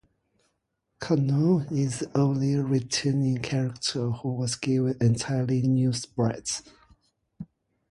[0.99, 6.63] Karnov is the only returning character who was given entirely new sprites.